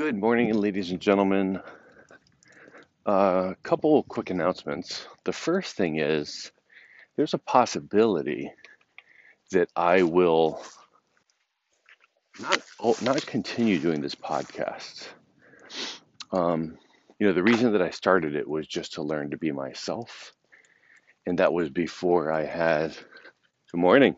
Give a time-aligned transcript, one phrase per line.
[0.00, 1.60] Good morning, ladies and gentlemen.
[3.04, 5.06] A couple quick announcements.
[5.24, 6.50] The first thing is
[7.16, 8.50] there's a possibility
[9.50, 10.62] that I will
[12.40, 15.06] not oh, not continue doing this podcast.
[16.32, 16.78] Um,
[17.18, 20.32] you know, the reason that I started it was just to learn to be myself,
[21.26, 22.96] and that was before I had.
[23.70, 24.16] Good morning.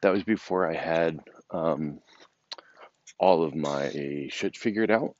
[0.00, 1.20] That was before I had
[1.50, 2.00] um,
[3.18, 5.14] all of my shit figured out,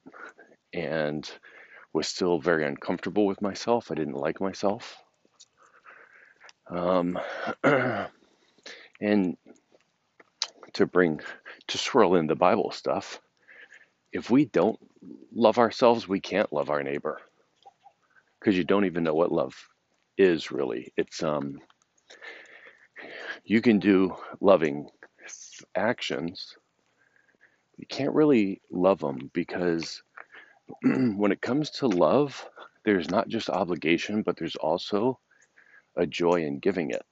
[0.72, 1.30] and
[1.92, 3.90] was still very uncomfortable with myself.
[3.90, 4.96] I didn't like myself.
[6.68, 7.18] Um,
[7.64, 9.36] and
[10.74, 11.20] to bring,
[11.68, 13.20] to swirl in the Bible stuff,
[14.12, 14.78] if we don't
[15.34, 17.18] love ourselves, we can't love our neighbor
[18.38, 19.54] because you don't even know what love
[20.18, 20.92] is really.
[20.96, 21.58] It's, um,
[23.44, 24.88] you can do loving
[25.74, 26.56] actions.
[27.76, 30.02] You can't really love them because
[30.82, 32.48] when it comes to love,
[32.84, 35.18] there's not just obligation, but there's also
[35.96, 37.04] a joy in giving it.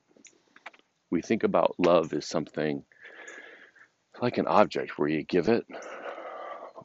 [1.10, 2.84] We think about love as something
[4.20, 5.66] like an object where you give it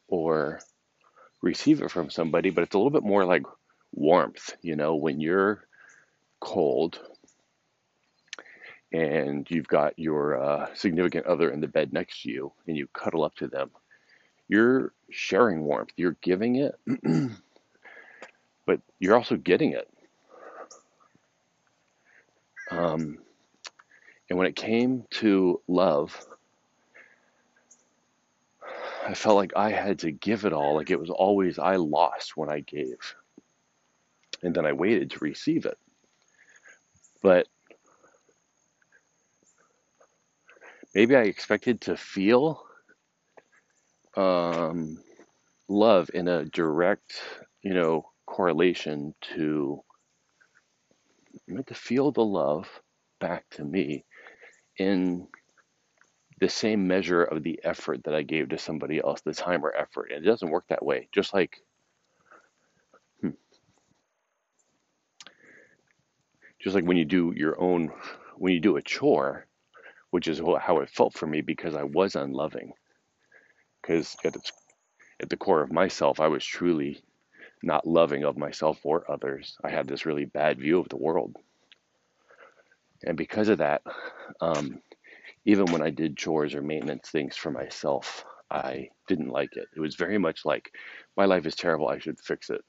[0.08, 0.60] or
[1.42, 3.44] receive it from somebody, but it's a little bit more like
[3.92, 4.56] warmth.
[4.62, 5.64] You know, when you're
[6.40, 7.00] cold
[8.92, 12.88] and you've got your uh, significant other in the bed next to you and you
[12.94, 13.70] cuddle up to them
[14.50, 16.78] you're sharing warmth, you're giving it,
[18.66, 19.88] but you're also getting it.
[22.72, 23.20] Um,
[24.30, 26.26] and when it came to love,
[29.06, 30.76] I felt like I had to give it all.
[30.76, 32.98] Like it was always I lost when I gave.
[34.44, 35.78] And then I waited to receive it.
[37.22, 37.48] But
[40.94, 42.64] maybe I expected to feel
[44.16, 44.98] um,
[45.68, 47.14] love in a direct,
[47.62, 49.84] you know, correlation to
[51.50, 52.68] I meant to feel the love
[53.20, 54.06] back to me
[54.78, 55.28] in
[56.40, 59.76] the same measure of the effort that I gave to somebody else, the time or
[59.76, 60.12] effort.
[60.12, 61.10] And it doesn't work that way.
[61.12, 61.58] Just like,
[63.22, 63.32] hmm,
[66.62, 67.92] just like when you do your own,
[68.38, 69.48] when you do a chore,
[70.12, 72.74] which is how it felt for me because I was unloving
[73.82, 74.36] because at
[75.22, 77.02] at the core of myself, I was truly
[77.64, 79.58] not loving of myself or others.
[79.64, 81.36] I had this really bad view of the world,
[83.06, 83.82] and because of that,
[84.42, 84.82] um,
[85.46, 89.68] even when I did chores or maintenance things for myself, I didn't like it.
[89.76, 90.72] It was very much like
[91.18, 91.88] my life is terrible.
[91.90, 92.62] I should fix it.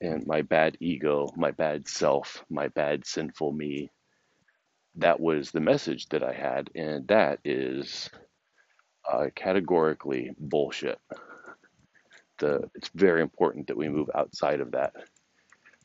[0.00, 3.90] And my bad ego, my bad self, my bad sinful me
[4.96, 8.10] that was the message that I had, and that is
[9.10, 10.98] uh, categorically bullshit.
[12.38, 14.92] The it's very important that we move outside of that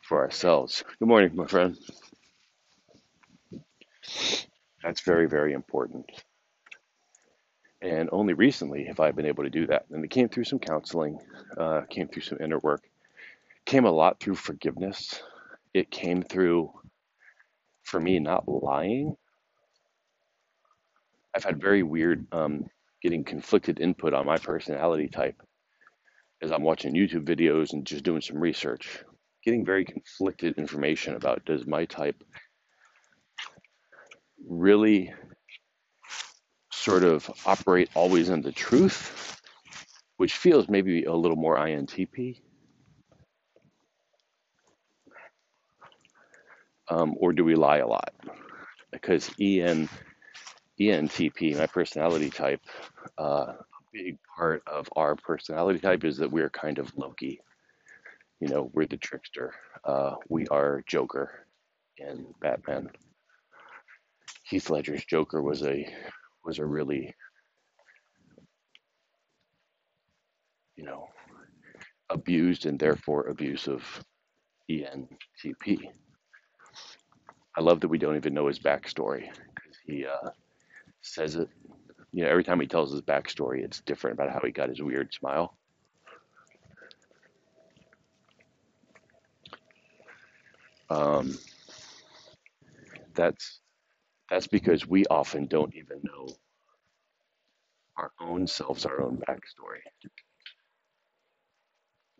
[0.03, 0.83] for ourselves.
[0.99, 1.77] Good morning, my friend.
[4.83, 6.09] That's very, very important.
[7.81, 9.85] And only recently have I been able to do that.
[9.91, 11.19] And it came through some counseling,
[11.57, 12.83] uh, came through some inner work,
[13.67, 15.21] came a lot through forgiveness.
[15.73, 16.71] It came through
[17.83, 19.15] for me not lying.
[21.35, 22.65] I've had very weird um,
[23.03, 25.35] getting conflicted input on my personality type
[26.41, 29.03] as I'm watching YouTube videos and just doing some research.
[29.43, 32.23] Getting very conflicted information about does my type
[34.47, 35.13] really
[36.71, 39.41] sort of operate always in the truth,
[40.15, 42.41] which feels maybe a little more INTP,
[46.89, 48.13] um, or do we lie a lot?
[48.91, 49.89] Because EN,
[50.79, 52.61] ENTP, my personality type,
[53.17, 53.55] uh, a
[53.93, 57.41] big part of our personality type is that we're kind of Loki.
[58.39, 59.53] You know, we're the trickster.
[59.83, 61.45] Uh, we are Joker
[61.97, 62.89] in Batman.
[64.43, 65.87] Heath Ledger's Joker was a
[66.45, 67.13] was a really
[70.75, 71.07] you know
[72.09, 73.83] abused and therefore abusive
[74.69, 75.89] ENTP.
[77.57, 80.29] I love that we don't even know his backstory because he uh,
[81.01, 81.49] says it.
[82.13, 84.81] You know, every time he tells his backstory, it's different about how he got his
[84.81, 85.57] weird smile.
[90.89, 91.37] Um,
[93.15, 93.59] that's
[94.29, 96.27] that's because we often don't even know
[97.97, 99.81] our own selves, our own backstory.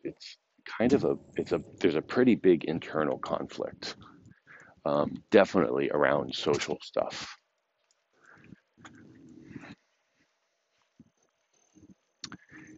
[0.03, 0.37] It's
[0.79, 3.95] kind of a it's a there's a pretty big internal conflict
[4.87, 7.37] um, definitely around social stuff.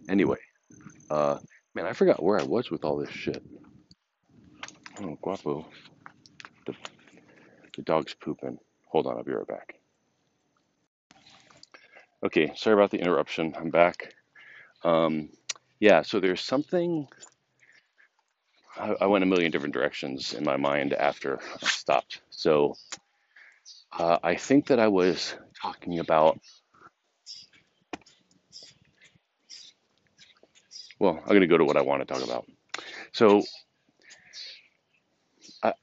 [0.10, 0.40] Anyway,
[1.12, 1.38] uh,
[1.76, 3.44] man, I forgot where I was with all this shit.
[5.00, 5.68] Oh, guapo.
[6.66, 6.74] The,
[7.76, 8.58] the dog's pooping.
[8.88, 9.76] Hold on, I'll be right back.
[12.26, 13.54] Okay, sorry about the interruption.
[13.56, 14.16] I'm back.
[14.84, 15.30] Um,
[15.80, 17.08] yeah, so there's something.
[18.80, 22.22] I, I went a million different directions in my mind after I stopped.
[22.30, 22.76] So
[23.92, 26.40] uh, I think that I was talking about.
[30.98, 32.46] Well, I'm going to go to what I want to talk about.
[33.12, 33.44] So
[35.62, 35.74] I,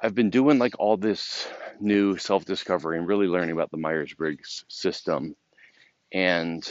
[0.00, 1.48] I've been doing like all this
[1.80, 5.34] new self discovery and really learning about the Myers Briggs system.
[6.12, 6.62] And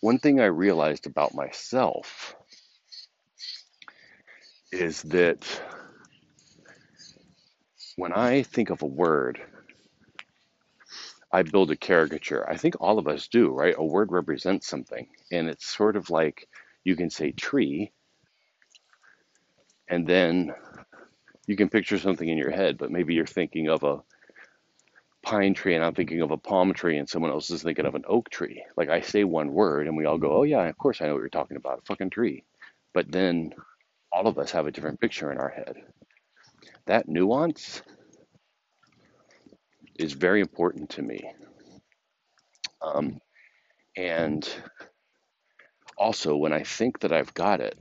[0.00, 2.34] one thing I realized about myself
[4.72, 5.62] is that
[7.96, 9.40] when I think of a word,
[11.32, 12.48] I build a caricature.
[12.48, 13.74] I think all of us do, right?
[13.76, 15.08] A word represents something.
[15.30, 16.48] And it's sort of like
[16.84, 17.92] you can say tree,
[19.88, 20.52] and then
[21.46, 24.02] you can picture something in your head, but maybe you're thinking of a
[25.22, 27.94] pine tree and I'm thinking of a palm tree and someone else is thinking of
[27.94, 28.64] an oak tree.
[28.76, 31.14] Like I say one word and we all go, oh yeah, of course I know
[31.14, 32.44] what you're talking about, a fucking tree.
[32.92, 33.52] But then
[34.12, 35.76] all of us have a different picture in our head.
[36.86, 37.82] That nuance
[39.98, 41.20] is very important to me.
[42.82, 43.20] Um,
[43.96, 44.48] and
[45.96, 47.78] also, when I think that I've got it,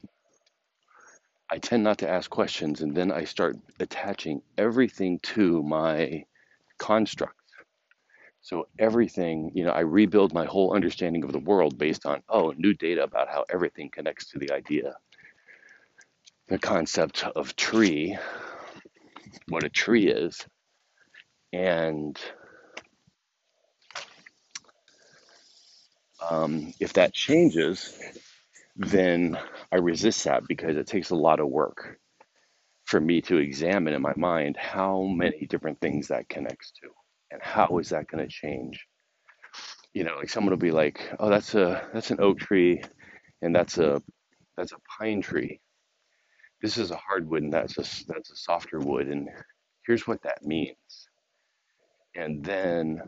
[1.49, 6.23] I tend not to ask questions and then I start attaching everything to my
[6.77, 7.35] construct.
[8.41, 12.53] So everything, you know, I rebuild my whole understanding of the world based on, oh,
[12.57, 14.95] new data about how everything connects to the idea.
[16.51, 18.19] The concept of tree,
[19.49, 20.45] what a tree is,
[21.53, 22.19] and
[26.29, 27.97] um, if that changes,
[28.77, 29.37] then
[29.71, 31.97] I resist that because it takes a lot of work
[32.85, 36.89] for me to examine in my mind how many different things that connects to
[37.31, 38.85] and how is that going to change.
[39.93, 42.83] You know, like someone will be like, "Oh, that's a that's an oak tree,
[43.41, 44.01] and that's a
[44.57, 45.61] that's a pine tree.
[46.61, 49.29] This is a hardwood, and that's a that's a softer wood, and
[49.85, 51.09] here's what that means."
[52.15, 53.01] And then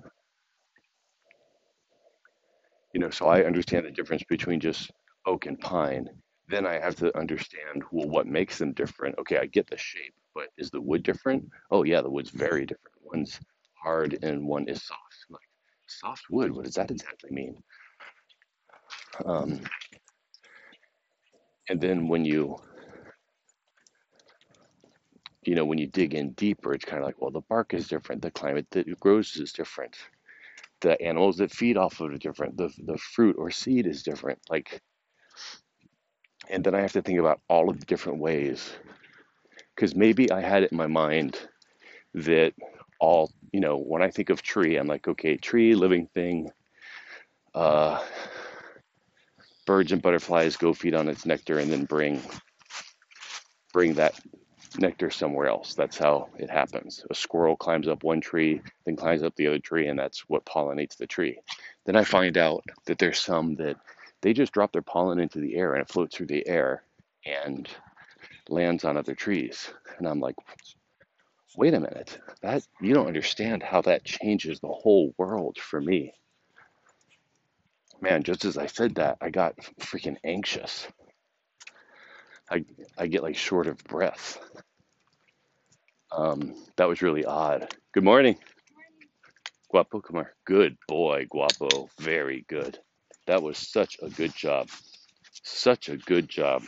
[2.93, 4.91] you know, so I understand the difference between just
[5.25, 6.09] oak and pine.
[6.47, 9.17] Then I have to understand, well, what makes them different?
[9.19, 11.49] Okay, I get the shape, but is the wood different?
[11.71, 12.95] Oh, yeah, the wood's very different.
[13.01, 13.39] One's
[13.75, 14.99] hard and one is soft.
[15.29, 15.41] Like,
[15.87, 17.63] soft wood, what does that exactly mean?
[19.25, 19.61] Um,
[21.69, 22.57] and then when you,
[25.47, 27.87] you know, when you dig in deeper, it's kind of like, well, the bark is
[27.87, 28.21] different.
[28.21, 29.97] The climate that grows is different.
[30.81, 32.57] The animals that feed off of it are different.
[32.57, 34.39] The, the fruit or seed is different.
[34.49, 34.81] Like,
[36.49, 38.71] and then I have to think about all of the different ways
[39.75, 41.39] because maybe I had it in my mind
[42.13, 42.53] that
[42.99, 46.49] all you know when I think of tree, I'm like, okay, tree, living thing.
[47.55, 48.03] Uh,
[49.65, 52.21] birds and butterflies go feed on its nectar and then bring
[53.71, 54.19] bring that
[54.79, 55.73] nectar somewhere else.
[55.73, 57.05] That's how it happens.
[57.09, 60.45] A squirrel climbs up one tree, then climbs up the other tree, and that's what
[60.45, 61.39] pollinates the tree.
[61.85, 63.77] Then I find out that there's some that
[64.21, 66.83] they just drop their pollen into the air and it floats through the air
[67.25, 67.67] and
[68.49, 69.69] lands on other trees.
[69.97, 70.35] And I'm like,
[71.57, 76.13] wait a minute, that you don't understand how that changes the whole world for me.
[78.01, 80.87] Man, just as I said that, I got freaking anxious.
[82.53, 82.63] I
[82.97, 84.39] I get like short of breath.
[86.11, 87.73] Um, that was really odd.
[87.93, 88.37] Good morning,
[89.69, 90.01] Guapo.
[90.01, 90.33] Come here.
[90.45, 91.89] Good boy, Guapo.
[91.99, 92.77] Very good.
[93.25, 94.69] That was such a good job.
[95.41, 96.61] Such a good job.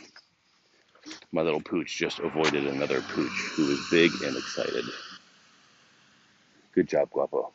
[1.30, 4.84] My little pooch just avoided another pooch who was big and excited.
[6.74, 7.52] Good job, Guapo.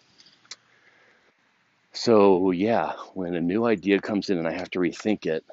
[1.91, 5.43] So, yeah, when a new idea comes in and I have to rethink it,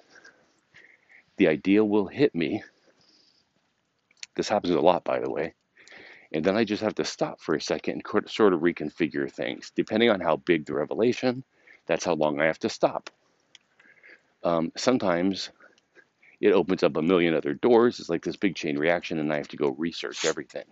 [1.38, 2.62] the idea will hit me.
[4.36, 5.54] This happens a lot, by the way.
[6.32, 9.72] And then I just have to stop for a second and sort of reconfigure things.
[9.74, 11.42] Depending on how big the revelation,
[11.86, 13.08] that's how long I have to stop.
[14.44, 15.50] Um, sometimes
[16.40, 17.98] it opens up a million other doors.
[17.98, 20.64] It's like this big chain reaction, and I have to go research everything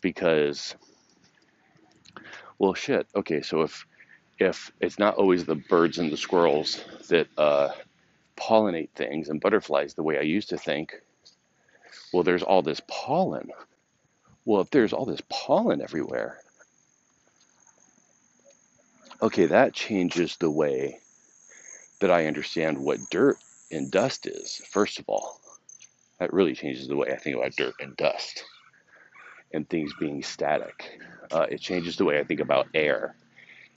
[0.00, 0.74] because,
[2.58, 3.06] well, shit.
[3.14, 3.86] Okay, so if
[4.38, 7.70] if it's not always the birds and the squirrels that uh,
[8.36, 10.94] pollinate things and butterflies the way I used to think,
[12.12, 13.50] well, there's all this pollen.
[14.44, 16.38] Well, if there's all this pollen everywhere,
[19.20, 20.98] okay, that changes the way
[22.00, 23.38] that I understand what dirt
[23.70, 25.40] and dust is, first of all.
[26.18, 28.44] That really changes the way I think about dirt and dust
[29.52, 30.98] and things being static.
[31.30, 33.16] Uh, it changes the way I think about air.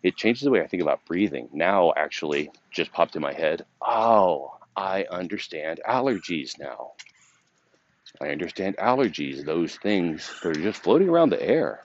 [0.04, 1.50] It changes the way I think about breathing.
[1.52, 3.66] Now, actually, just popped in my head.
[3.82, 6.92] Oh, I understand allergies now.
[8.22, 11.82] I understand allergies, those things that are just floating around the air.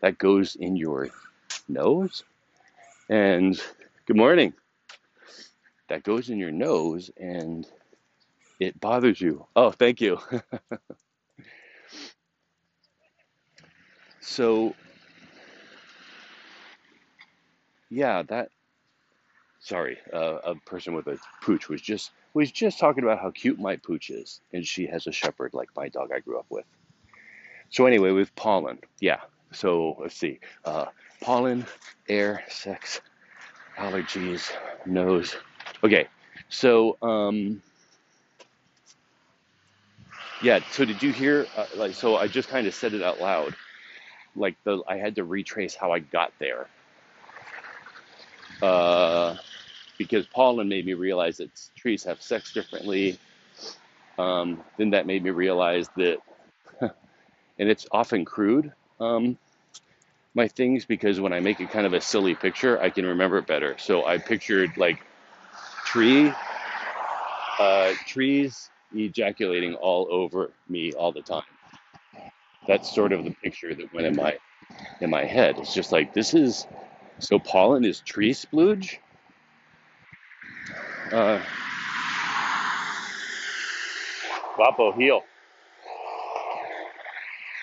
[0.00, 1.10] That goes in your
[1.68, 2.24] nose.
[3.08, 3.60] And
[4.06, 4.54] good morning.
[5.88, 7.66] That goes in your nose and
[8.58, 9.46] it bothers you.
[9.54, 10.18] Oh, thank you.
[14.20, 14.74] so,
[17.90, 18.50] yeah, that
[19.64, 23.58] sorry, uh, a person with a pooch was just was just talking about how cute
[23.58, 26.66] my pooch is, and she has a shepherd like my dog I grew up with.
[27.70, 29.20] So anyway, with pollen, yeah.
[29.52, 30.86] So let's see, uh,
[31.20, 31.66] pollen,
[32.08, 33.00] air, sex,
[33.76, 34.50] allergies,
[34.86, 35.34] nose.
[35.82, 36.08] Okay,
[36.48, 37.62] so um,
[40.42, 40.60] yeah.
[40.72, 41.46] So did you hear?
[41.56, 43.54] Uh, like, so I just kind of said it out loud.
[44.36, 46.68] Like the I had to retrace how I got there.
[48.64, 49.36] Uh,
[49.98, 53.18] because pollen made me realize that trees have sex differently.
[54.18, 56.18] Um, then that made me realize that,
[56.80, 56.94] and
[57.58, 59.36] it's often crude, um,
[60.34, 63.36] my things, because when I make it kind of a silly picture, I can remember
[63.38, 63.76] it better.
[63.78, 64.98] So I pictured like
[65.84, 66.32] tree,
[67.60, 71.42] uh, trees ejaculating all over me all the time.
[72.66, 74.38] That's sort of the picture that went in my
[75.02, 75.56] in my head.
[75.58, 76.66] It's just like this is
[77.18, 78.98] so pollen is tree splooge.
[81.12, 81.40] Uh,
[84.56, 85.22] Guapo, heel.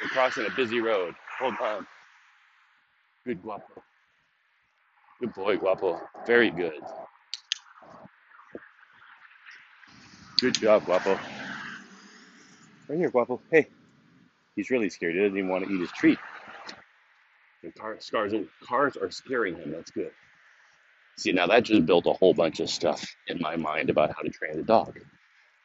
[0.02, 1.16] We're crossing a busy road.
[1.40, 1.88] Hold on.
[3.26, 3.84] Good Guapo.
[5.20, 6.02] Good boy, Guapo.
[6.26, 6.82] Very good.
[10.40, 11.20] Good job, Guapo.
[12.88, 13.40] Right here, Guapo.
[13.52, 13.68] Hey.
[14.56, 15.16] He's really scared.
[15.16, 16.18] He doesn't even want to eat his treat.
[17.78, 19.72] Car, scars, cars are scaring him.
[19.72, 20.12] That's good.
[21.18, 24.24] See, now that just built a whole bunch of stuff in my mind about how
[24.24, 25.00] to train the dog.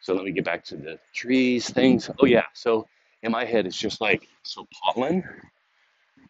[0.00, 2.11] So let me get back to the trees, things.
[2.21, 2.45] Oh, yeah.
[2.53, 2.87] So
[3.23, 5.25] in my head, it's just like, so pollen,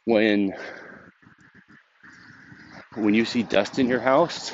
[0.04, 0.54] when
[2.94, 4.52] when you see dust in your house,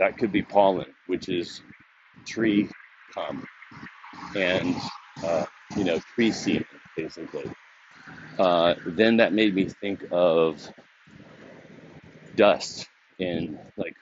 [0.00, 1.62] that could be pollen, which is
[2.26, 2.68] tree
[3.14, 3.46] cum
[4.34, 4.74] and,
[5.24, 5.46] uh,
[5.76, 7.50] you know, tree semen, basically.
[8.38, 10.70] Uh, then that made me think of
[12.34, 12.86] dust
[13.18, 13.94] in like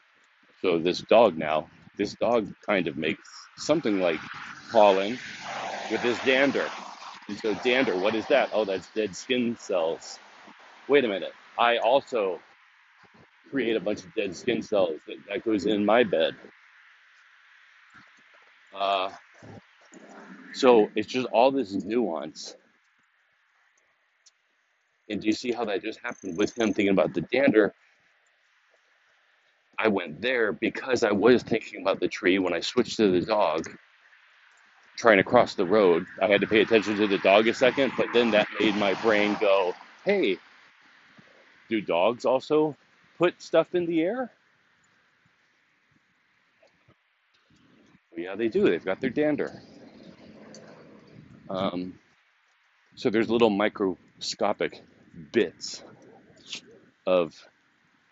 [0.61, 4.19] so this dog now this dog kind of makes something like
[4.73, 5.17] pollen
[5.91, 6.69] with his dander.
[7.29, 8.51] And so dander what is that?
[8.53, 10.19] Oh that's dead skin cells.
[10.89, 11.33] Wait a minute.
[11.57, 12.41] I also
[13.51, 16.35] create a bunch of dead skin cells that, that goes in my bed.
[18.75, 19.11] Uh,
[20.53, 22.57] so it's just all this nuance
[25.11, 27.75] and do you see how that just happened with him thinking about the dander
[29.79, 33.21] I went there because I was thinking about the tree when I switched to the
[33.21, 33.69] dog
[34.97, 36.07] trying to cross the road.
[36.23, 38.95] I had to pay attention to the dog a second, but then that made my
[39.03, 40.39] brain go, hey,
[41.69, 42.77] do dogs also
[43.19, 44.31] put stuff in the air?
[48.17, 48.65] Yeah, they do.
[48.69, 49.61] They've got their dander.
[51.51, 51.95] Um,
[52.95, 54.83] so there's little microscopic
[55.33, 55.83] bits
[57.07, 57.35] of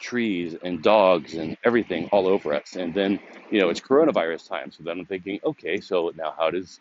[0.00, 2.76] trees and dogs and everything all over us.
[2.76, 4.72] And then, you know, it's coronavirus time.
[4.72, 6.80] So then I'm thinking, okay, so now how does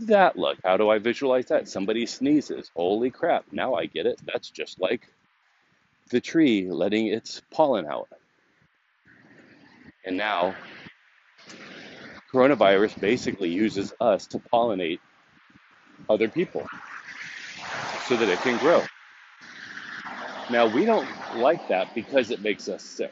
[0.00, 0.58] that look?
[0.64, 1.68] How do I visualize that?
[1.68, 2.70] Somebody sneezes.
[2.74, 3.44] Holy crap.
[3.52, 4.20] Now I get it.
[4.24, 5.08] That's just like
[6.10, 8.08] the tree letting its pollen out.
[10.04, 10.54] And now
[12.32, 15.00] coronavirus basically uses us to pollinate
[16.08, 16.66] other people
[18.06, 18.82] so that it can grow.
[20.52, 23.10] Now, we don't like that because it makes us sick.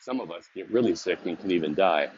[0.00, 2.10] Some of us get really sick and can even die.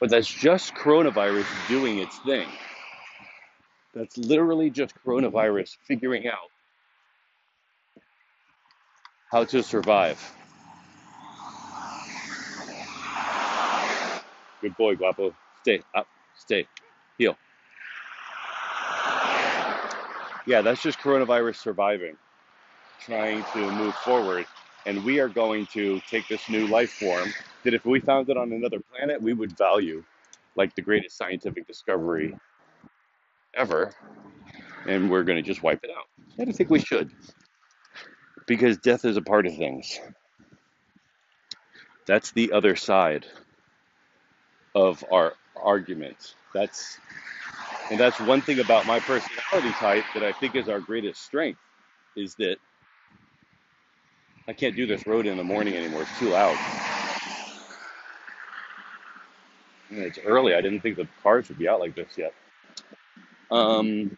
[0.00, 2.48] But that's just coronavirus doing its thing.
[3.94, 6.50] That's literally just coronavirus figuring out
[9.30, 10.18] how to survive.
[14.60, 15.32] Good boy, Guapo.
[15.60, 16.66] Stay up, stay,
[17.18, 17.36] heel.
[20.44, 22.16] Yeah, that's just coronavirus surviving
[23.04, 24.46] trying to move forward.
[24.86, 27.32] And we are going to take this new life form
[27.64, 30.02] that if we found it on another planet, we would value
[30.56, 32.36] like the greatest scientific discovery
[33.54, 33.94] ever.
[34.86, 36.06] And we're going to just wipe it out.
[36.38, 37.10] I don't think we should.
[38.46, 40.00] Because death is a part of things.
[42.06, 43.26] That's the other side
[44.74, 46.34] of our argument.
[46.52, 46.98] That's
[47.90, 51.60] and that's one thing about my personality type that I think is our greatest strength
[52.16, 52.56] is that
[54.48, 56.02] I can't do this road in the morning anymore.
[56.02, 56.56] It's too loud.
[59.90, 60.54] It's early.
[60.54, 62.34] I didn't think the cars would be out like this yet.
[63.50, 64.16] Um,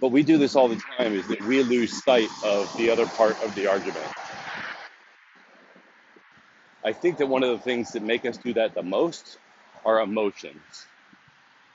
[0.00, 3.06] but we do this all the time is that we lose sight of the other
[3.06, 4.06] part of the argument.
[6.84, 9.38] I think that one of the things that make us do that the most
[9.84, 10.86] are emotions.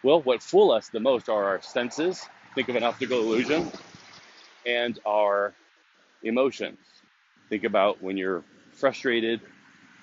[0.04, 2.28] Well, what fool us the most are our senses.
[2.54, 3.72] Think of an optical illusion
[4.66, 5.54] and our
[6.26, 6.80] emotions.
[7.50, 9.42] Think about when you're frustrated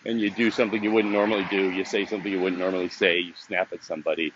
[0.07, 3.21] and you do something you wouldn't normally do, you say something you wouldn't normally say,
[3.21, 4.33] you snap at somebody,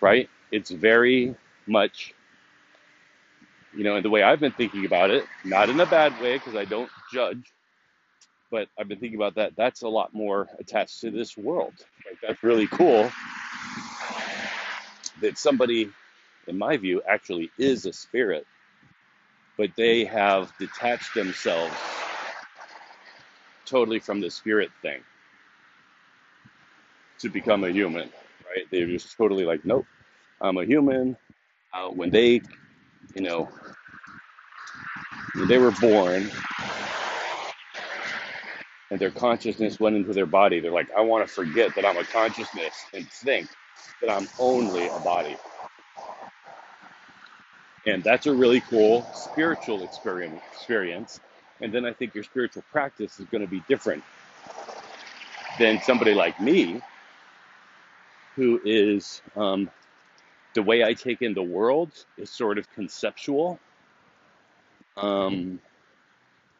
[0.00, 0.28] right?
[0.52, 1.34] It's very
[1.66, 2.14] much,
[3.76, 6.34] you know, and the way I've been thinking about it, not in a bad way
[6.38, 7.52] because I don't judge,
[8.50, 9.56] but I've been thinking about that.
[9.56, 11.74] That's a lot more attached to this world.
[12.06, 13.10] Like, that's really cool
[15.20, 15.90] that somebody,
[16.46, 18.46] in my view, actually is a spirit,
[19.58, 21.74] but they have detached themselves
[23.66, 25.02] totally from the spirit thing
[27.20, 28.10] to become a human,
[28.46, 28.66] right?
[28.70, 29.86] They're just totally like, nope,
[30.40, 31.16] I'm a human.
[31.74, 32.42] Uh, when they,
[33.14, 33.50] you know,
[35.34, 36.30] when they were born
[38.90, 41.98] and their consciousness went into their body, they're like, I want to forget that I'm
[41.98, 43.48] a consciousness and think
[44.02, 45.36] that I'm only a body.
[47.86, 51.20] And that's a really cool spiritual experience.
[51.60, 54.02] And then I think your spiritual practice is going to be different
[55.58, 56.80] than somebody like me,
[58.36, 59.70] who is um,
[60.54, 63.60] the way I take in the world is sort of conceptual.
[64.96, 65.60] Um,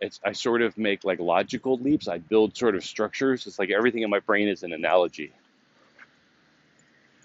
[0.01, 2.09] it's I sort of make like logical leaps.
[2.09, 3.47] I build sort of structures.
[3.47, 5.33] It's like everything in my brain is an analogy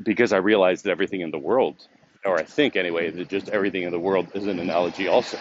[0.02, 1.88] because I realize that everything in the world,
[2.26, 5.38] or I think anyway, that just everything in the world is an analogy also.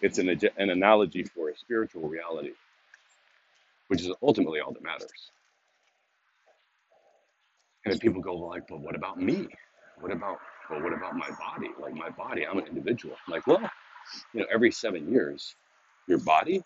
[0.00, 2.52] It's an, an analogy for a spiritual reality,
[3.88, 5.30] which is ultimately all that matters.
[7.84, 9.48] And then people go, like, but what about me?
[10.00, 10.38] What about,
[10.70, 11.70] well, what about my body?
[11.80, 13.16] Like my body, I'm an individual.
[13.26, 13.70] I'm like, well,
[14.32, 15.54] you know, every seven years,
[16.06, 16.62] your body,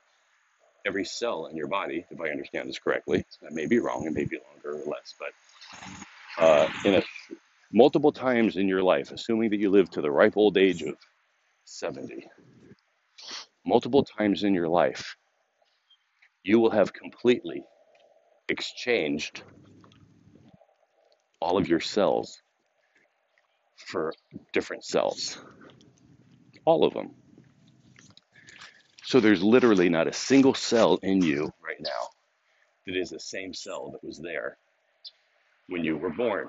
[0.87, 4.13] every cell in your body, if I understand this correctly, that may be wrong, it
[4.13, 5.31] may be longer or less, but
[6.39, 7.03] uh, in a
[7.73, 10.95] multiple times in your life, assuming that you live to the ripe old age of
[11.65, 12.27] 70,
[13.67, 15.17] multiple times in your life,
[16.43, 17.63] you will have completely
[18.49, 19.43] exchanged
[21.41, 22.41] all of your cells
[23.77, 24.13] for
[24.53, 25.39] different cells,
[26.65, 27.11] all of them.
[29.05, 32.09] So there's literally not a single cell in you right now
[32.87, 34.59] that is the same cell that was there
[35.69, 36.49] when you were born.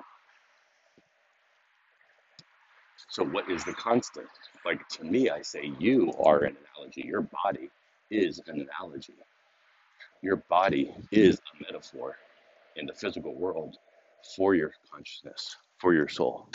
[3.08, 4.28] So what is the constant?
[4.64, 7.02] Like to me, I say you are an analogy.
[7.06, 7.70] Your body
[8.10, 9.14] is an analogy.
[10.22, 12.16] Your body is a metaphor
[12.76, 13.76] in the physical world
[14.36, 16.48] for your consciousness, for your soul.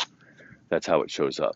[0.69, 1.55] That's how it shows up.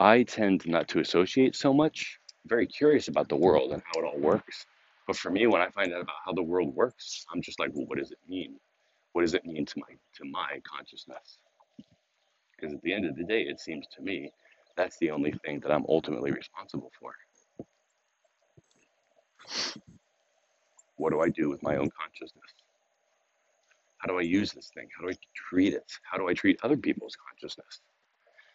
[0.00, 2.18] I tend not to associate so much.
[2.46, 4.66] Very curious about the world and how it all works.
[5.06, 7.70] But for me, when I find out about how the world works, I'm just like,
[7.74, 8.56] well, what does it mean?
[9.12, 11.38] What does it mean to my to my consciousness?
[12.56, 14.32] Because at the end of the day, it seems to me
[14.76, 17.12] that's the only thing that I'm ultimately responsible for.
[20.96, 22.54] What do I do with my own consciousness?
[23.98, 24.88] How do I use this thing?
[24.96, 25.90] How do I treat it?
[26.02, 27.80] How do I treat other people's consciousness?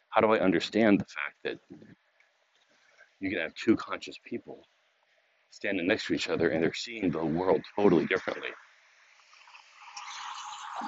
[0.10, 1.60] How do I understand the fact that
[3.20, 4.66] you can have two conscious people
[5.52, 8.50] standing next to each other and they're seeing the world totally differently?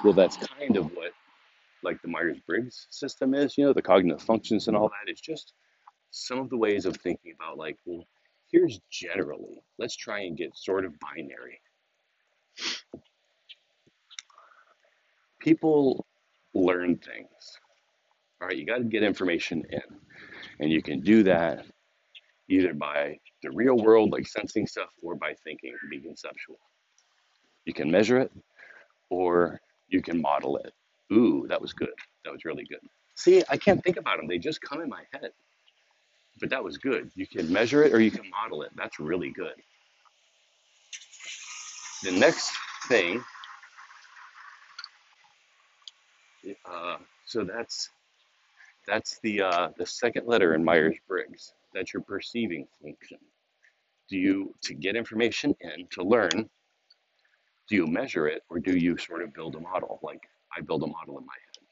[0.04, 1.12] Well, that's kind of what
[1.82, 5.10] like the Myers-Briggs system is, you know, the cognitive functions and all that.
[5.10, 5.52] It's just
[6.10, 8.04] some of the ways of thinking about like, well,
[8.50, 11.60] here's generally, let's try and get sort of binary.
[15.40, 16.06] People
[16.54, 17.58] learn things.
[18.40, 19.80] All right, you got to get information in.
[20.60, 21.66] And you can do that
[22.48, 26.58] either by the real world, like sensing stuff, or by thinking, be conceptual.
[27.66, 28.32] You can measure it,
[29.10, 30.72] or you can model it.
[31.12, 31.94] Ooh, that was good.
[32.24, 32.80] That was really good.
[33.16, 34.28] See, I can't think about them.
[34.28, 35.32] They just come in my head.
[36.40, 37.10] But that was good.
[37.16, 38.70] You can measure it or you can model it.
[38.76, 39.54] That's really good.
[42.04, 42.52] The next
[42.88, 43.24] thing,
[46.66, 47.88] uh, so that's
[48.86, 51.54] That's the uh, the second letter in Myers Briggs.
[51.74, 53.18] That's your perceiving function.
[54.12, 56.50] Do you to get information in to learn?
[57.66, 60.00] Do you measure it, or do you sort of build a model?
[60.02, 60.20] Like
[60.54, 61.66] I build a model in my head.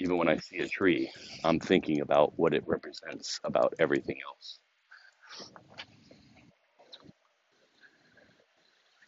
[0.00, 1.10] Even when I see a tree,
[1.44, 4.58] I'm thinking about what it represents about everything else.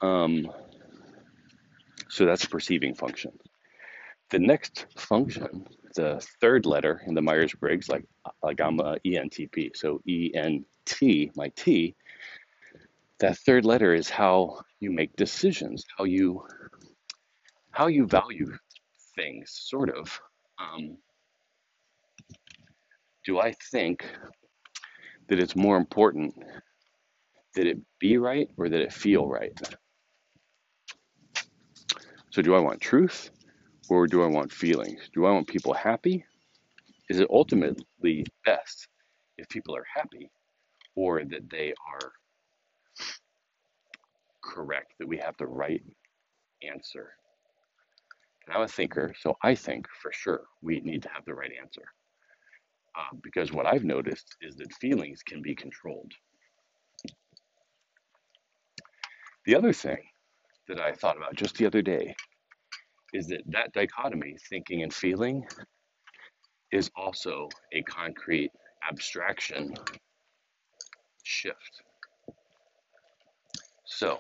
[0.01, 0.51] Um,
[2.09, 3.33] so that's perceiving function.
[4.31, 8.05] The next function, the third letter in the Myers Briggs, like
[8.43, 11.95] like I'm a ENTP, so ENT, my T,
[13.21, 16.45] that third letter is how you make decisions, how you
[17.71, 18.53] how you value
[19.15, 20.21] things, sort of.
[20.59, 20.99] Um,
[23.25, 24.05] do I think
[25.29, 26.35] that it's more important
[27.55, 29.53] that it be right or that it feel right?
[32.31, 33.31] So do I want truth
[33.89, 35.09] or do I want feelings?
[35.15, 36.25] Do I want people happy?
[37.09, 38.89] Is it ultimately best
[39.39, 40.31] if people are happy
[40.95, 42.13] or that they are
[44.43, 45.83] correct, that we have the right
[46.63, 47.13] answer?
[48.47, 51.53] And I'm a thinker, so I think for sure we need to have the right
[51.61, 51.85] answer.
[52.97, 56.13] Uh, because what I've noticed is that feelings can be controlled.
[59.45, 59.99] The other thing
[60.67, 62.15] that I thought about just the other day
[63.13, 65.47] is that that dichotomy, thinking and feeling,
[66.73, 68.51] is also a concrete
[68.89, 69.75] abstraction
[71.23, 71.83] shift.
[73.87, 74.19] So,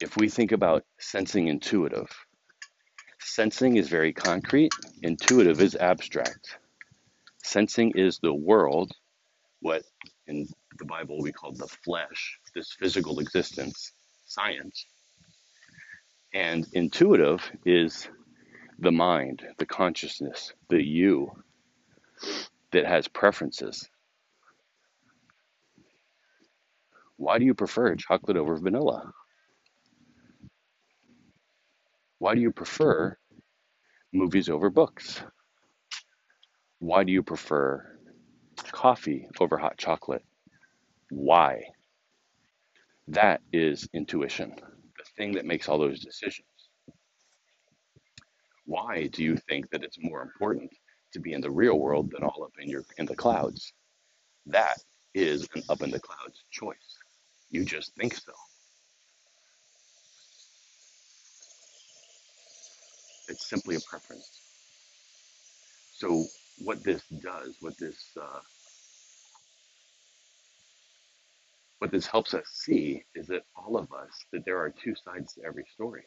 [0.00, 2.10] if we think about sensing intuitive,
[3.20, 6.58] sensing is very concrete, intuitive is abstract.
[7.44, 8.92] Sensing is the world,
[9.60, 9.82] what
[10.26, 10.46] in
[10.78, 13.92] the Bible we call the flesh, this physical existence,
[14.26, 14.86] science.
[16.34, 18.08] And intuitive is
[18.80, 21.30] the mind, the consciousness, the you
[22.72, 23.88] that has preferences.
[27.16, 29.12] Why do you prefer chocolate over vanilla?
[32.18, 33.16] Why do you prefer
[34.12, 35.22] movies over books?
[36.80, 37.96] Why do you prefer
[38.72, 40.24] coffee over hot chocolate?
[41.10, 41.62] Why?
[43.08, 44.56] That is intuition,
[45.16, 46.46] thing that makes all those decisions.
[48.66, 50.70] Why do you think that it's more important
[51.12, 53.72] to be in the real world than all up in your in the clouds?
[54.46, 54.76] That
[55.14, 56.98] is an up in the clouds choice.
[57.50, 58.32] You just think so.
[63.28, 64.28] It's simply a preference.
[65.96, 66.24] So
[66.58, 68.40] what this does, what this uh,
[71.84, 75.34] what this helps us see is that all of us that there are two sides
[75.34, 76.04] to every story.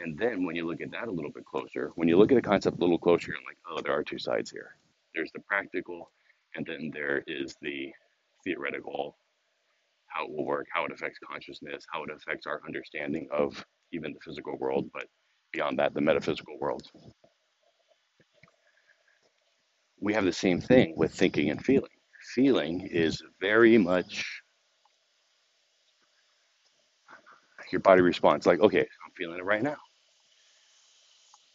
[0.00, 2.36] And then when you look at that a little bit closer, when you look at
[2.36, 4.74] the concept a little closer, you're like, oh, there are two sides here.
[5.14, 6.10] There's the practical,
[6.56, 7.92] and then there is the
[8.44, 9.14] theoretical,
[10.06, 14.14] how it will work, how it affects consciousness, how it affects our understanding of even
[14.14, 15.04] the physical world, but
[15.52, 16.90] beyond that, the metaphysical world.
[20.00, 21.90] We have the same thing with thinking and feeling.
[22.34, 24.41] Feeling is very much
[27.72, 29.76] your body responds, like, okay, I'm feeling it right now.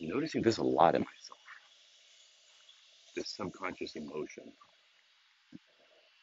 [0.01, 1.39] I'm noticing this a lot in myself,
[3.15, 4.51] this subconscious emotion.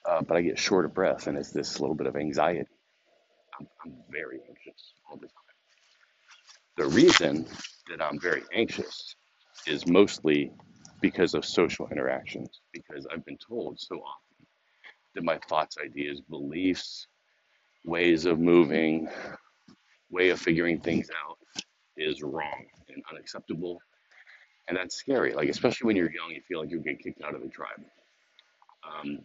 [0.09, 2.69] Uh, but I get short of breath, and it's this little bit of anxiety.
[3.59, 5.33] I'm, I'm very anxious all the time.
[6.77, 7.47] The reason
[7.89, 9.15] that I'm very anxious
[9.67, 10.53] is mostly
[11.01, 14.47] because of social interactions, because I've been told so often
[15.15, 17.07] that my thoughts, ideas, beliefs,
[17.85, 19.09] ways of moving,
[20.15, 21.39] way of figuring things out
[21.97, 23.81] is wrong and unacceptable.
[24.69, 25.35] And that's scary.
[25.35, 27.83] Like, especially when you're young, you feel like you'll get kicked out of the tribe.
[28.85, 29.19] Um,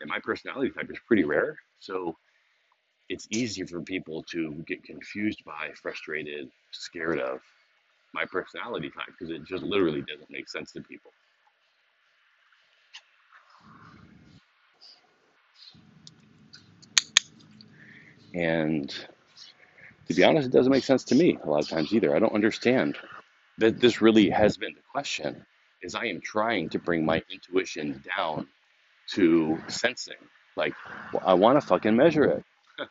[0.00, 1.56] and my personality type is pretty rare.
[1.80, 2.16] So
[3.08, 7.40] it's easy for people to get confused by, frustrated, scared of
[8.14, 11.10] my personality type because it just literally doesn't make sense to people.
[18.32, 18.94] And
[20.10, 22.14] to be honest, it doesn't make sense to me a lot of times either.
[22.14, 22.98] I don't understand
[23.58, 25.46] that this really has been the question
[25.82, 28.48] is I am trying to bring my intuition down
[29.12, 30.16] to sensing.
[30.56, 30.74] Like,
[31.12, 32.44] well, I want to fucking measure it.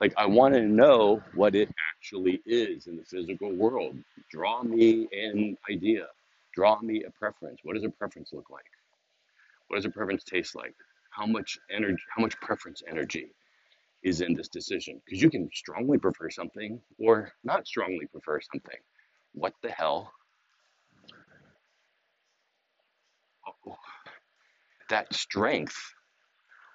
[0.00, 3.94] Like, I want to know what it actually is in the physical world.
[4.32, 6.08] Draw me an idea.
[6.56, 7.60] Draw me a preference.
[7.62, 8.64] What does a preference look like?
[9.68, 10.74] What does a preference taste like?
[11.10, 13.30] How much energy, how much preference energy
[14.02, 18.78] is in this decision because you can strongly prefer something or not strongly prefer something.
[19.32, 20.12] What the hell?
[23.66, 23.76] Oh,
[24.90, 25.76] that strength,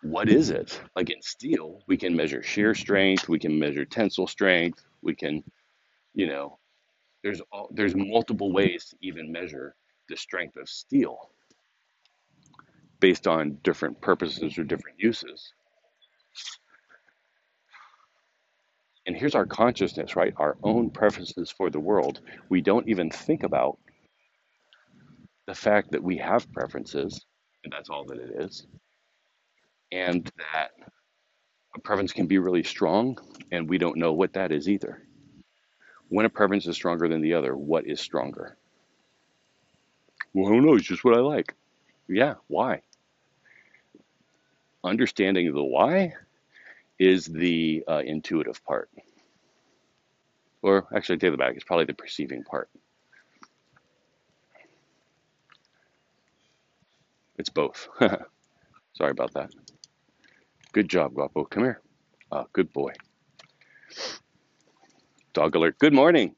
[0.02, 0.80] what is it?
[0.96, 5.44] Like in steel, we can measure shear strength, we can measure tensile strength, we can,
[6.14, 6.60] you know,
[7.24, 9.76] there's all, there's multiple ways to even measure
[10.10, 11.32] the strength of steel
[13.00, 15.54] based on different purposes or different uses.
[19.08, 20.34] And here's our consciousness, right?
[20.36, 22.20] Our own preferences for the world.
[22.50, 23.80] We don't even think about
[25.48, 27.26] the fact that we have preferences,
[27.64, 28.68] and that's all that it is,
[29.94, 30.72] and that
[31.74, 33.18] a preference can be really strong,
[33.54, 35.02] and we don't know what that is either.
[36.10, 38.58] When a preference is stronger than the other, what is stronger?
[40.34, 40.76] Well, I don't know.
[40.76, 41.56] It's just what I like.
[42.10, 42.82] Yeah, why?
[44.84, 46.14] Understanding the why
[47.00, 48.90] is the uh, intuitive part.
[50.62, 51.56] Or actually, take it back.
[51.56, 52.70] It's probably the perceiving part.
[57.38, 57.88] It's both.
[58.94, 59.52] Sorry about that.
[60.74, 61.46] Good job, Guapo.
[61.46, 61.82] Come here.
[62.32, 62.94] Uh, good boy.
[65.34, 65.78] Dog alert.
[65.78, 66.36] Good morning.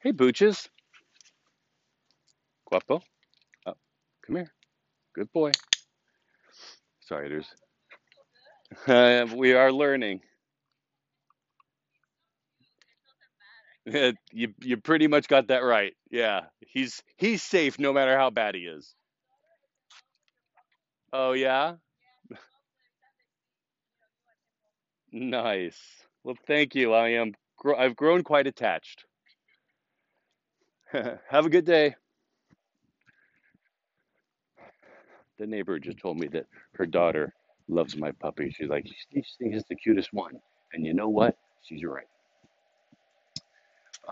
[0.00, 0.68] Hey, Booches.
[2.66, 3.02] Guapo.
[3.66, 3.74] Uh,
[4.26, 4.52] come here.
[5.14, 5.52] Good boy.
[7.00, 7.46] Sorry, there's.
[8.86, 10.20] Uh, we are learning.
[14.32, 15.94] you you pretty much got that right.
[16.10, 18.94] Yeah, he's he's safe no matter how bad he is.
[21.12, 21.76] Oh yeah,
[25.12, 25.78] nice.
[26.24, 26.92] Well, thank you.
[26.92, 27.32] I am.
[27.58, 29.04] gr- I've grown quite attached.
[30.92, 31.94] Have a good day.
[35.38, 37.34] The neighbor just told me that her daughter
[37.68, 38.50] loves my puppy.
[38.50, 40.40] She's like, she thinks it's the cutest one.
[40.72, 41.36] And you know what?
[41.62, 42.06] She's right.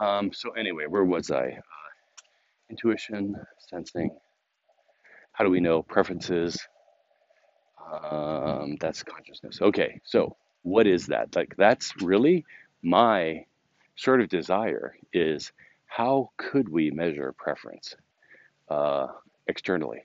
[0.01, 0.33] Um.
[0.33, 1.59] So anyway, where was I?
[2.71, 4.17] Intuition, sensing.
[5.33, 6.59] How do we know preferences?
[7.93, 9.61] Um, that's consciousness.
[9.61, 11.35] Okay, so what is that?
[11.37, 12.45] Like, that's really
[12.83, 13.45] my
[13.97, 15.53] sort of desire is
[15.87, 17.95] how could we measure preference
[18.71, 19.09] uh,
[19.47, 20.05] externally?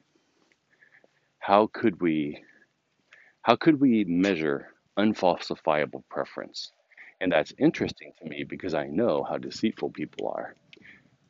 [1.40, 2.42] How could we
[3.48, 6.74] how could we measure unfalsifiable preference?
[7.22, 10.54] And that's interesting to me because I know how deceitful people are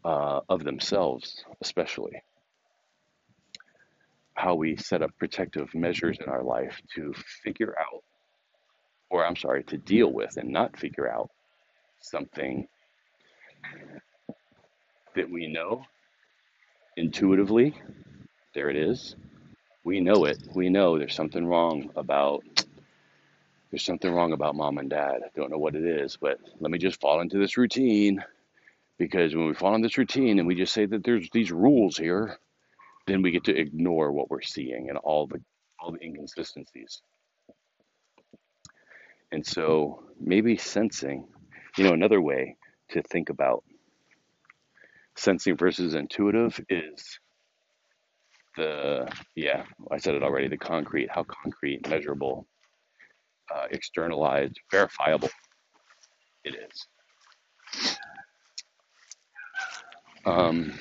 [0.04, 2.24] uh, of themselves, especially
[4.34, 8.04] how we set up protective measures in our life to figure out,
[9.12, 11.30] or I'm sorry, to deal with and not figure out
[12.02, 12.68] something
[15.16, 15.84] that we know
[16.96, 17.76] intuitively.
[18.56, 19.16] There it is.
[19.88, 20.44] We know it.
[20.54, 22.44] We know there's something wrong about
[23.72, 25.22] there's something wrong about mom and dad.
[25.24, 28.22] I don't know what it is, but let me just fall into this routine
[28.98, 31.96] because when we fall into this routine and we just say that there's these rules
[31.96, 32.38] here,
[33.06, 35.42] then we get to ignore what we're seeing and all the
[35.80, 37.02] all the inconsistencies.
[39.32, 41.30] And so maybe sensing,
[41.78, 42.58] you know, another way
[42.90, 43.64] to think about
[45.16, 47.22] sensing versus intuitive is
[48.58, 52.48] the yeah i said it already the concrete how concrete measurable
[53.54, 55.30] uh, externalized verifiable
[56.46, 56.88] it is.
[60.26, 60.74] Um,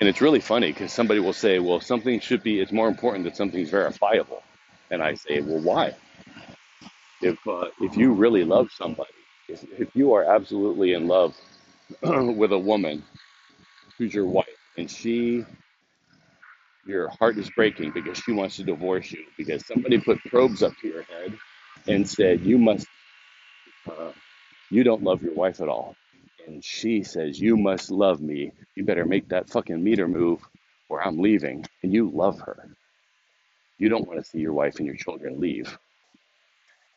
[0.00, 3.24] and it's really funny because somebody will say well something should be it's more important
[3.24, 4.42] that something's verifiable.
[4.90, 5.94] And i say well why?
[7.22, 9.10] If uh, if you really love somebody
[9.48, 11.36] if, if you are absolutely in love
[12.02, 13.04] with a woman
[13.98, 14.46] who's your wife
[14.78, 15.44] and she
[16.86, 20.72] your heart is breaking because she wants to divorce you because somebody put probes up
[20.80, 21.36] to your head
[21.86, 22.86] and said you must
[23.90, 24.12] uh,
[24.70, 25.94] you don't love your wife at all.
[26.46, 28.52] And she says you must love me.
[28.76, 30.40] You better make that fucking meter move
[30.88, 31.64] or i'm leaving.
[31.82, 32.76] And you love her.
[33.78, 35.76] You don't want to see your wife and your children leave.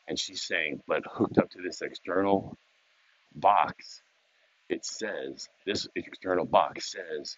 [0.08, 2.56] And she's saying but hooked up to this external
[3.34, 4.02] box
[4.68, 7.36] it says this external box says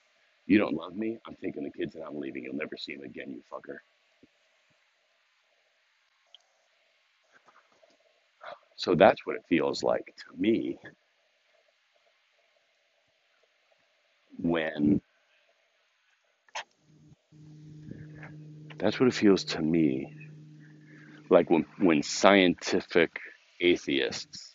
[0.49, 3.05] you don't love me i'm taking the kids and i'm leaving you'll never see them
[3.07, 3.79] again you fucker.
[8.77, 10.79] So that's what it feels like to me
[14.39, 15.01] when
[18.79, 20.13] that's what it feels to me
[21.31, 23.11] like when when scientific
[23.61, 24.55] atheists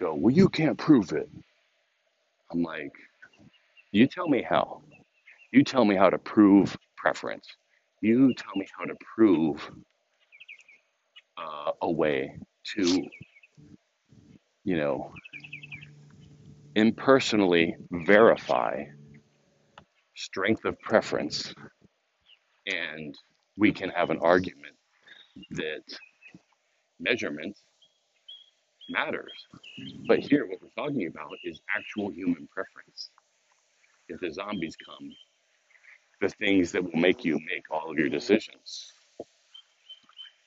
[0.00, 1.30] go well you can't prove it.
[2.52, 2.92] I'm like
[3.96, 4.82] you tell me how
[5.52, 7.48] you tell me how to prove preference
[8.02, 9.70] you tell me how to prove
[11.38, 13.04] uh, a way to
[14.64, 15.12] you know
[16.76, 18.84] impersonally verify
[20.16, 21.52] strength of preference
[22.66, 23.16] And
[23.58, 24.76] we can have an argument
[25.52, 25.82] that
[27.00, 27.56] measurement
[28.90, 29.32] matters.
[30.08, 33.10] But here, what we're talking about is actual human preference.
[34.08, 35.10] If the zombies come,
[36.20, 38.92] the things that will make you make all of your decisions,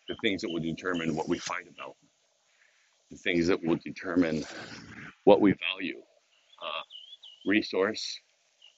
[0.08, 1.96] the things that will determine what we fight about,
[3.12, 4.44] the things that will determine
[5.26, 6.00] what we value
[6.62, 6.84] uh,
[7.46, 8.20] resource,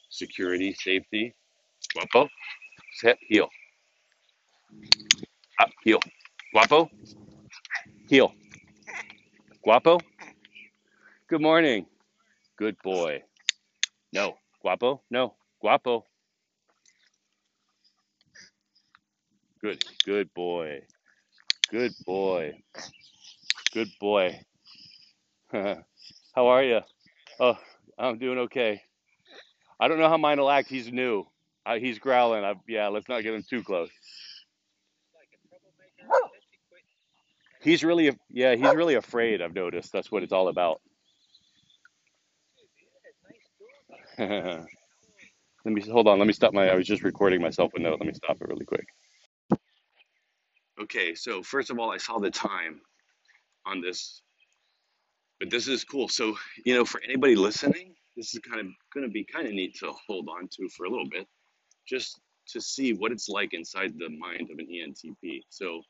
[0.10, 1.34] security, safety.
[1.94, 2.30] Guapo,
[2.96, 3.50] sit, heel,
[5.60, 6.00] up, heel.
[6.54, 6.90] Guapo,
[8.10, 8.34] heel.
[9.64, 10.00] Guapo,
[11.30, 11.86] good morning.
[12.58, 13.24] Good boy.
[14.14, 14.36] No.
[14.62, 15.36] Guapo, no.
[15.60, 16.06] Guapo,
[19.62, 19.84] good.
[20.06, 20.82] Good boy.
[21.70, 22.54] Good boy.
[23.74, 24.40] Good boy.
[25.52, 26.82] How are you?
[27.40, 27.58] Oh,
[27.98, 28.82] I'm doing okay.
[29.80, 30.70] I don't know how mine will act.
[30.70, 31.26] He's new.
[31.66, 32.44] Uh, he's growling.
[32.44, 33.90] I, yeah, let's not get him too close.
[37.62, 39.42] He's really, yeah, he's really afraid.
[39.42, 39.92] I've noticed.
[39.92, 40.82] That's what it's all about.
[44.20, 44.68] let
[45.66, 46.20] me hold on.
[46.20, 46.70] Let me stop my.
[46.70, 48.00] I was just recording myself a note.
[48.00, 48.86] Let me stop it really quick.
[50.82, 52.82] Okay, so first of all, I saw the time
[53.66, 54.22] on this,
[55.40, 56.08] but this is cool.
[56.10, 59.54] So you know, for anybody listening, this is kind of going to be kind of
[59.54, 61.28] neat to hold on to for a little bit,
[61.88, 62.20] just
[62.50, 65.42] to see what it's like inside the mind of an ENTP.
[65.50, 65.82] So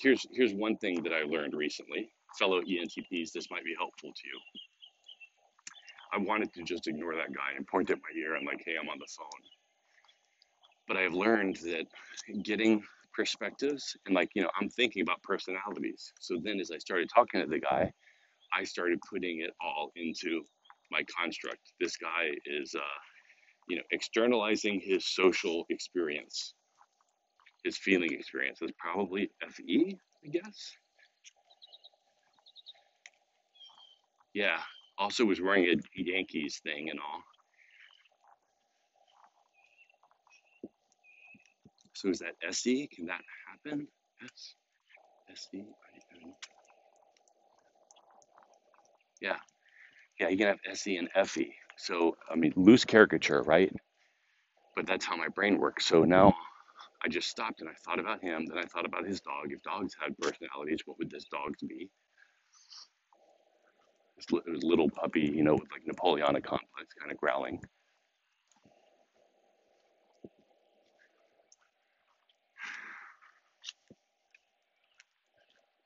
[0.00, 3.32] here's here's one thing that I learned recently, fellow ENTPs.
[3.32, 4.40] This might be helpful to you.
[6.12, 8.74] I wanted to just ignore that guy and point at my ear and like, hey,
[8.80, 9.42] I'm on the phone.
[10.86, 11.86] But I have learned that
[12.44, 12.82] getting
[13.14, 16.12] perspectives and like, you know, I'm thinking about personalities.
[16.20, 17.92] So then as I started talking to the guy,
[18.54, 20.42] I started putting it all into
[20.90, 21.60] my construct.
[21.80, 22.98] This guy is, uh,
[23.68, 26.54] you know, externalizing his social experience,
[27.64, 28.60] his feeling experience.
[28.60, 30.72] Is probably FE, I guess.
[34.34, 34.58] Yeah.
[35.02, 37.22] Also was wearing a Yankees thing and all.
[41.94, 42.86] So is that SE?
[42.94, 43.88] Can that happen?
[44.22, 44.54] S
[45.32, 46.32] S E I N.
[49.20, 49.36] Yeah.
[50.20, 51.52] Yeah, you can have SE and FE.
[51.76, 53.72] So I mean loose caricature, right?
[54.76, 55.84] But that's how my brain works.
[55.84, 56.32] So now
[57.04, 59.46] I just stopped and I thought about him, then I thought about his dog.
[59.50, 61.90] If dogs had personalities, what would this dog's be?
[64.30, 67.60] This little puppy, you know, with like Napoleonic complex kind of growling.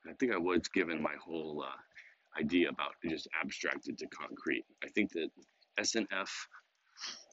[0.09, 4.65] I think I was given my whole uh, idea about just abstracted to concrete.
[4.83, 5.29] I think that
[5.77, 6.47] S and F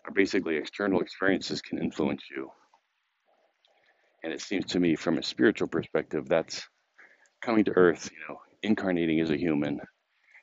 [0.05, 2.51] are basically external experiences can influence you.
[4.23, 6.67] And it seems to me, from a spiritual perspective, that's
[7.43, 9.81] coming to earth, you know, incarnating as a human,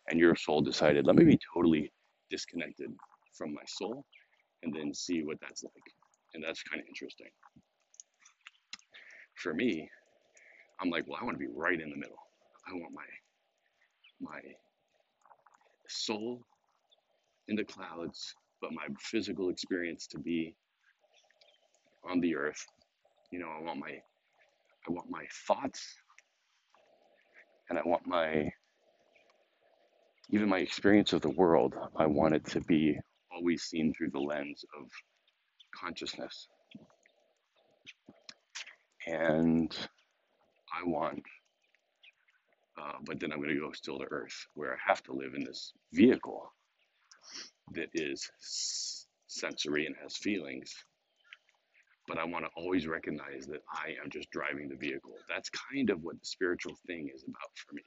[0.10, 1.92] and your soul decided, let me be totally
[2.30, 2.92] disconnected
[3.38, 4.06] from my soul
[4.64, 5.74] and then see what that's like.
[6.34, 7.28] And that's kind of interesting.
[9.36, 9.90] For me,
[10.80, 12.18] I'm like, well, I want to be right in the middle.
[12.68, 13.04] I want my
[14.22, 14.40] my
[15.88, 16.42] soul
[17.48, 20.56] in the clouds, but my physical experience to be
[22.10, 22.66] on the earth.
[23.32, 23.92] You know, I want my
[24.88, 25.96] I want my thoughts
[27.70, 28.52] and I want my
[30.32, 32.98] even my experience of the world, I want it to be
[33.32, 34.88] always seen through the lens of
[35.76, 36.48] consciousness.
[39.08, 39.76] And
[40.74, 41.20] I want
[42.80, 45.34] Uh, but then I'm going to go still to Earth, where I have to live
[45.36, 46.52] in this vehicle
[47.74, 48.30] that is
[49.28, 50.74] sensory and has feelings.
[52.08, 55.13] But I want to always recognize that I am just driving the vehicle.
[55.29, 57.84] That's kind of what the spiritual thing is about for me.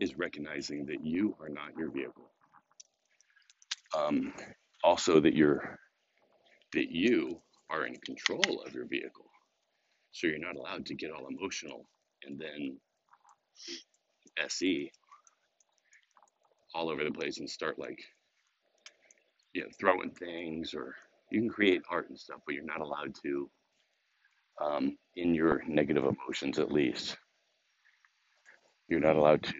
[0.00, 2.30] Is recognizing that you are not your vehicle.
[3.96, 4.32] Um,
[4.84, 5.78] also, that you're
[6.74, 7.40] that you
[7.70, 9.26] are in control of your vehicle.
[10.12, 11.88] So you're not allowed to get all emotional
[12.24, 12.78] and then
[14.48, 14.90] SE
[16.74, 17.98] all over the place and start like,
[19.54, 20.94] you know, throwing things or
[21.30, 23.50] you can create art and stuff, but you're not allowed to,
[24.60, 27.16] um, in your negative emotions at least.
[28.88, 29.54] You're not allowed to,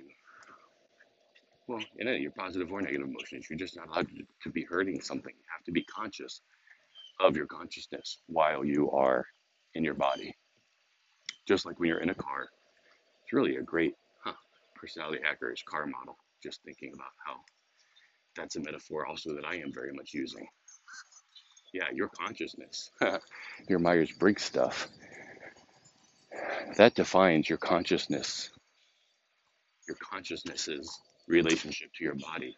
[1.68, 4.08] well, in any, your positive or negative emotions, you're just not allowed
[4.42, 5.32] to, be hurting something.
[5.36, 6.40] You have to be conscious
[7.20, 9.26] of your consciousness while you are
[9.74, 10.34] in your body.
[11.46, 12.48] Just like when you're in a car,
[13.22, 13.94] it's really a great
[14.24, 14.32] huh,
[14.74, 16.16] personality hacker's car model.
[16.42, 17.34] Just thinking about how
[18.34, 20.46] that's a metaphor also that I am very much using.
[21.74, 22.90] Yeah, your consciousness,
[23.68, 24.88] your Myers Briggs stuff,
[26.76, 28.50] that defines your consciousness,
[29.86, 30.98] your consciousness's
[31.28, 32.56] relationship to your body.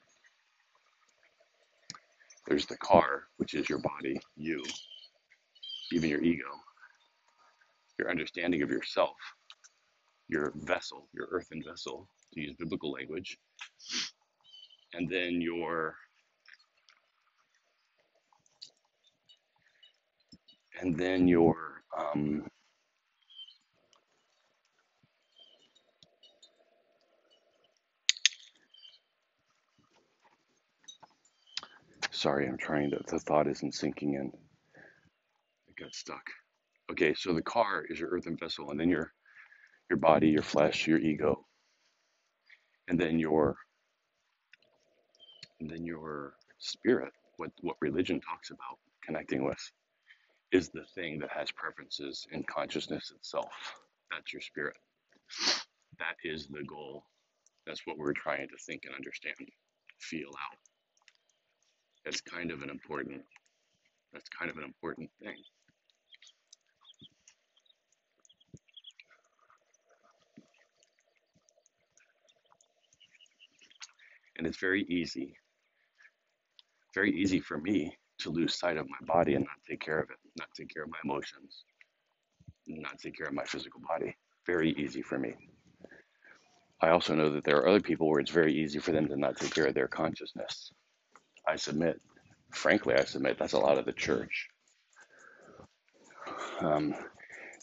[2.47, 4.63] There's the car, which is your body, you,
[5.93, 6.49] even your ego,
[7.99, 9.17] your understanding of yourself,
[10.29, 13.37] your vessel, your earthen vessel, to use biblical language,
[14.95, 15.97] and then your
[20.81, 22.47] and then your um,
[32.21, 34.31] sorry i'm trying to the thought isn't sinking in.
[35.69, 36.23] It got stuck.
[36.93, 39.13] Okay so the car is your earthen vessel and then your
[39.91, 41.47] your body your flesh your ego
[42.89, 43.57] and then your
[45.61, 49.61] and then your spirit what what religion talks about connecting with
[50.53, 53.53] is the thing that has preferences in consciousness itself.
[54.11, 54.77] That's your spirit.
[55.99, 57.05] That is the goal.
[57.67, 59.37] That's what we're trying to think and understand
[60.01, 60.70] feel out
[62.05, 63.23] It's kind of an important
[64.13, 65.37] that's kind of an important thing.
[74.37, 75.37] And it's very easy
[76.95, 80.11] very easy for me to lose sight of my body and not take care of
[80.11, 81.65] it not take care of my emotions
[82.79, 84.17] not take care of my physical body.
[84.47, 85.35] Very easy for me.
[86.81, 89.17] I also know that there are other people where it's very easy for them to
[89.17, 90.73] not take care of their consciousness.
[91.51, 92.01] I submit,
[92.53, 94.49] frankly, I submit that's a lot of the church.
[96.61, 96.95] Um,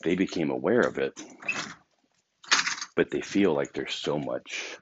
[0.04, 1.14] they became aware of it,
[2.98, 4.78] but they feel like there's so much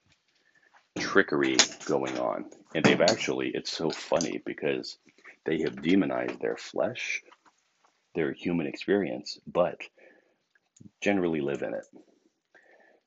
[0.97, 2.45] trickery going on.
[2.73, 4.97] And they've actually, it's so funny because
[5.45, 7.21] they have demonized their flesh,
[8.15, 9.79] their human experience, but
[10.99, 11.85] generally live in it.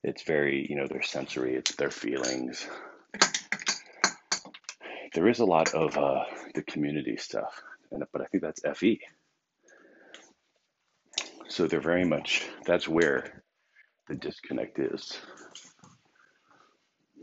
[0.05, 2.65] It's very, you know, their sensory, it's their feelings,
[5.19, 6.23] there is a lot of uh,
[6.55, 7.61] the community stuff,
[7.91, 9.01] and but I think that's FE.
[11.49, 13.43] So they're very much that's where
[14.07, 15.19] the disconnect is.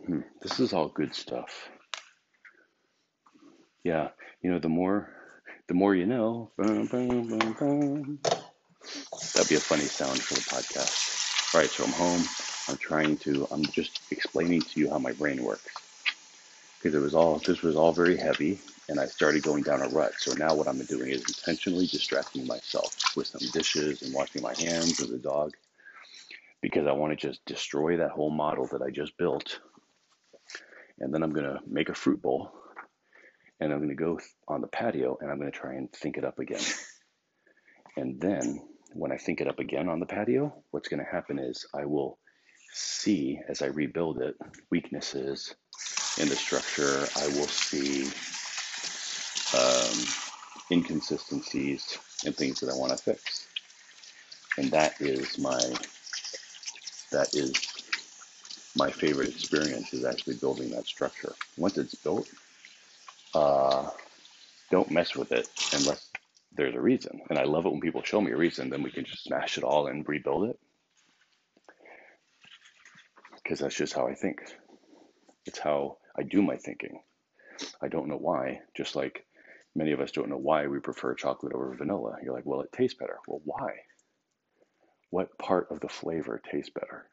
[0.06, 0.24] Hmm.
[0.41, 1.70] This is all good stuff.
[3.86, 4.10] Yeah,
[4.41, 5.14] you know, the more
[5.70, 6.52] the more you know.
[6.58, 6.89] That'd
[9.48, 11.56] be a funny sound for the podcast.
[11.56, 12.26] All right, so I'm home.
[12.68, 13.48] I'm trying to.
[13.52, 15.85] I'm just explaining to you how my brain works
[16.86, 18.60] because it was all this was all very heavy
[18.90, 20.14] and I started going down a rut.
[20.20, 24.54] So now what I'm doing is intentionally distracting myself with some dishes and washing my
[24.54, 25.56] hands with the dog
[26.62, 29.60] because I want to just destroy that whole model that I just built.
[31.00, 32.52] And then I'm going to make a fruit bowl
[33.60, 36.20] and I'm going to go on the patio and I'm going to try and think
[36.20, 36.62] it up again.
[37.98, 38.62] And then
[38.94, 41.86] when I think it up again on the patio, what's going to happen is I
[41.86, 42.20] will
[42.74, 44.36] see as I rebuild it
[44.70, 45.56] weaknesses
[46.20, 47.07] in the structure.
[47.18, 48.05] I will see
[49.57, 50.05] um,
[50.72, 53.47] inconsistencies and things that I want to fix.
[54.57, 55.59] And that is my
[57.11, 57.53] that is
[58.76, 61.36] my favorite experience is actually building that structure.
[61.57, 62.30] Once it's built,
[63.34, 63.89] uh,
[64.72, 66.09] don't mess with it unless
[66.55, 67.22] there's a reason.
[67.30, 69.57] And I love it when people show me a reason, then we can just smash
[69.57, 70.59] it all and rebuild it
[73.43, 74.41] because that's just how I think.
[75.45, 77.01] It's how I do my thinking.
[77.82, 79.26] I don't know why, just like
[79.76, 82.18] many of us don't know why we prefer chocolate over vanilla.
[82.24, 83.18] You're like, well, it tastes better.
[83.28, 83.72] Well, why?
[85.09, 87.09] What part of the flavor tastes better?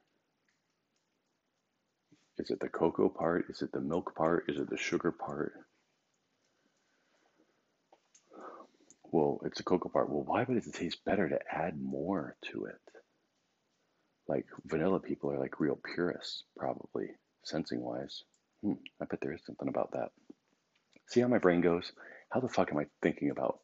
[2.39, 3.47] Is it the cocoa part?
[3.51, 4.47] Is it the milk part?
[4.49, 5.53] Is it the sugar part?
[9.13, 10.09] Well, it's the cocoa part.
[10.09, 12.81] Well, why would it taste better to add more to it?
[14.27, 17.11] Like vanilla people are like real purists, probably,
[17.45, 18.25] sensing wise.
[18.63, 20.11] Hmm, I bet there is something about that.
[21.09, 21.93] See how my brain goes?
[22.31, 23.61] How the fuck am I thinking about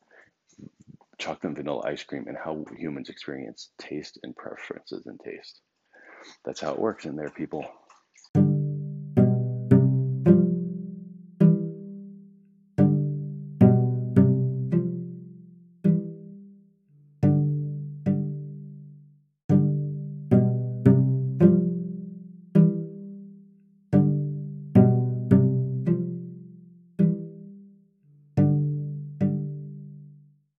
[1.19, 5.61] chocolate and vanilla ice cream and how humans experience taste and preferences and taste?
[6.45, 7.65] That's how it works in there, people.